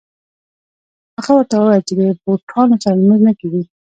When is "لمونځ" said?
3.01-3.21